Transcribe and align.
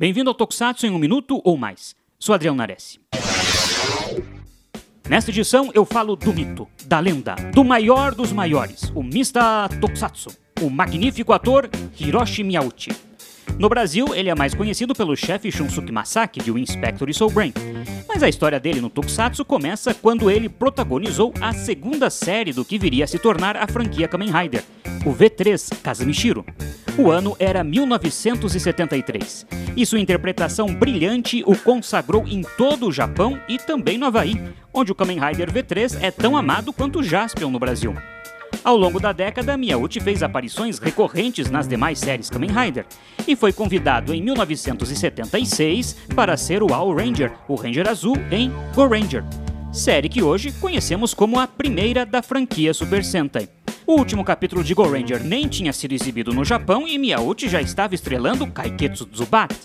Bem-vindo 0.00 0.30
ao 0.30 0.34
Tokusatsu 0.34 0.86
em 0.86 0.90
um 0.90 0.98
minuto 0.98 1.40
ou 1.42 1.56
mais. 1.56 1.96
Sou 2.20 2.32
Adriano 2.32 2.56
Nares. 2.56 3.00
Nesta 5.08 5.32
edição 5.32 5.72
eu 5.74 5.84
falo 5.84 6.14
do 6.14 6.32
mito, 6.32 6.68
da 6.84 7.00
lenda, 7.00 7.34
do 7.52 7.64
maior 7.64 8.14
dos 8.14 8.30
maiores, 8.30 8.92
o 8.94 9.02
Mista 9.02 9.68
Tokusatsu, 9.80 10.30
o 10.60 10.70
magnífico 10.70 11.32
ator 11.32 11.68
Hiroshi 11.98 12.44
Miyauchi. 12.44 12.92
No 13.58 13.68
Brasil, 13.68 14.14
ele 14.14 14.30
é 14.30 14.36
mais 14.36 14.54
conhecido 14.54 14.94
pelo 14.94 15.16
chefe 15.16 15.50
Shunsuke 15.50 15.90
Masaki 15.90 16.40
de 16.40 16.52
O 16.52 16.58
Inspector 16.58 17.10
e 17.10 17.14
Soul 17.14 17.32
Brain. 17.32 17.52
Mas 18.06 18.22
a 18.22 18.28
história 18.28 18.60
dele 18.60 18.80
no 18.80 18.90
Tokusatsu 18.90 19.44
começa 19.44 19.92
quando 19.92 20.30
ele 20.30 20.48
protagonizou 20.48 21.34
a 21.40 21.52
segunda 21.52 22.08
série 22.08 22.52
do 22.52 22.64
que 22.64 22.78
viria 22.78 23.02
a 23.02 23.08
se 23.08 23.18
tornar 23.18 23.56
a 23.56 23.66
franquia 23.66 24.06
Kamen 24.06 24.30
Rider, 24.30 24.62
o 25.04 25.10
V3 25.12 25.82
Kazumishiro. 25.82 26.46
O 26.98 27.12
ano 27.12 27.36
era 27.38 27.62
1973. 27.62 29.46
E 29.76 29.86
sua 29.86 30.00
interpretação 30.00 30.74
brilhante 30.74 31.44
o 31.46 31.56
consagrou 31.56 32.26
em 32.26 32.42
todo 32.56 32.88
o 32.88 32.92
Japão 32.92 33.38
e 33.48 33.56
também 33.56 33.96
no 33.96 34.06
Havaí, 34.06 34.34
onde 34.74 34.90
o 34.90 34.96
Kamen 34.96 35.20
Rider 35.20 35.52
V3 35.52 35.96
é 36.02 36.10
tão 36.10 36.36
amado 36.36 36.72
quanto 36.72 37.00
Jaspion 37.00 37.50
no 37.50 37.58
Brasil. 37.60 37.94
Ao 38.64 38.76
longo 38.76 38.98
da 38.98 39.12
década, 39.12 39.56
Miyauchi 39.56 40.00
fez 40.00 40.24
aparições 40.24 40.80
recorrentes 40.80 41.48
nas 41.48 41.68
demais 41.68 42.00
séries 42.00 42.28
Kamen 42.28 42.50
Rider 42.50 42.84
e 43.28 43.36
foi 43.36 43.52
convidado 43.52 44.12
em 44.12 44.20
1976 44.20 45.96
para 46.16 46.36
ser 46.36 46.64
o 46.64 46.74
All 46.74 46.92
Ranger, 46.92 47.30
o 47.46 47.54
Ranger 47.54 47.88
Azul, 47.88 48.16
em 48.32 48.50
Go 48.74 48.88
Ranger, 48.88 49.22
série 49.72 50.08
que 50.08 50.20
hoje 50.20 50.50
conhecemos 50.50 51.14
como 51.14 51.38
a 51.38 51.46
primeira 51.46 52.04
da 52.04 52.22
franquia 52.22 52.74
Super 52.74 53.04
Sentai. 53.04 53.48
O 53.88 53.94
último 53.94 54.22
capítulo 54.22 54.62
de 54.62 54.74
Go 54.74 54.86
Ranger 54.86 55.24
nem 55.24 55.48
tinha 55.48 55.72
sido 55.72 55.92
exibido 55.92 56.30
no 56.34 56.44
Japão 56.44 56.86
e 56.86 56.98
Miyauchi 56.98 57.48
já 57.48 57.58
estava 57.58 57.94
estrelando 57.94 58.46
Kaiketsu 58.46 59.06
Tsubat, 59.06 59.56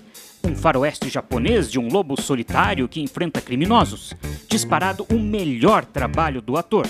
um 0.48 0.56
faroeste 0.56 1.10
japonês 1.10 1.70
de 1.70 1.78
um 1.78 1.90
lobo 1.90 2.20
solitário 2.20 2.88
que 2.88 3.02
enfrenta 3.02 3.42
criminosos. 3.42 4.14
Disparado 4.48 5.06
o 5.12 5.20
melhor 5.20 5.84
trabalho 5.84 6.42
do 6.42 6.56
ator. 6.56 6.88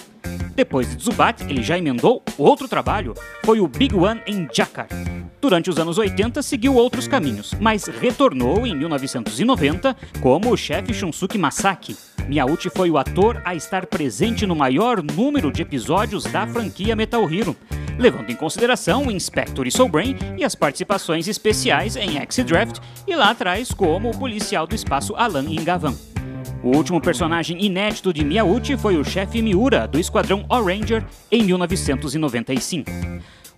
Depois 0.53 0.91
de 0.91 0.97
Tsubat, 0.97 1.43
ele 1.49 1.63
já 1.63 1.75
emendou 1.75 2.21
outro 2.37 2.67
trabalho, 2.67 3.15
foi 3.43 3.59
o 3.59 3.67
Big 3.67 3.95
One 3.95 4.21
em 4.27 4.47
Jakar. 4.53 4.87
Durante 5.41 5.71
os 5.71 5.79
anos 5.79 5.97
80 5.97 6.39
seguiu 6.43 6.75
outros 6.75 7.07
caminhos, 7.07 7.55
mas 7.59 7.87
retornou 7.87 8.67
em 8.67 8.75
1990 8.75 9.97
como 10.21 10.51
o 10.51 10.55
chefe 10.55 10.93
Shunsuke 10.93 11.39
Masaki. 11.39 11.97
Miyauchi 12.27 12.69
foi 12.69 12.89
o 12.89 12.97
ator 12.97 13.41
a 13.43 13.53
estar 13.53 13.85
presente 13.85 14.45
no 14.45 14.55
maior 14.55 15.03
número 15.03 15.51
de 15.51 15.61
episódios 15.61 16.23
da 16.23 16.47
franquia 16.47 16.95
Metal 16.95 17.21
Hero, 17.31 17.55
levando 17.97 18.29
em 18.29 18.35
consideração 18.35 19.05
o 19.05 19.11
Inspector 19.11 19.67
e 19.67 19.71
Soul 19.71 19.89
Brain 19.89 20.15
e 20.37 20.43
as 20.43 20.55
participações 20.55 21.27
especiais 21.27 21.95
em 21.95 22.17
X-Draft 22.17 22.79
e 23.07 23.15
lá 23.15 23.31
atrás 23.31 23.71
como 23.73 24.09
o 24.09 24.17
policial 24.17 24.65
do 24.65 24.73
espaço 24.73 25.15
Alan 25.15 25.45
Ingavan. 25.49 25.93
O 26.63 26.77
último 26.77 27.01
personagem 27.01 27.63
inédito 27.63 28.13
de 28.13 28.23
Miyauchi 28.23 28.77
foi 28.77 28.95
o 28.95 29.03
chefe 29.03 29.41
Miura, 29.41 29.85
do 29.85 29.99
Esquadrão 29.99 30.45
Oranger, 30.47 31.03
em 31.29 31.43
1995. 31.43 32.89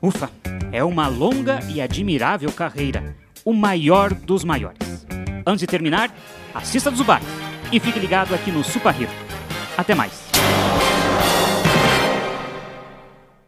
Ufa, 0.02 0.30
é 0.72 0.84
uma 0.84 1.08
longa 1.08 1.60
e 1.70 1.80
admirável 1.80 2.52
carreira, 2.52 3.16
o 3.46 3.54
maior 3.54 4.12
dos 4.12 4.44
maiores. 4.44 5.06
Antes 5.46 5.60
de 5.60 5.68
terminar, 5.68 6.12
assista 6.56 6.90
Zubat 6.90 7.24
e 7.72 7.80
fique 7.80 8.00
ligado 8.00 8.34
aqui 8.34 8.52
no 8.52 8.64
Super 8.64 8.94
Hero. 9.00 9.12
Até 9.78 9.94
mais! 9.94 10.25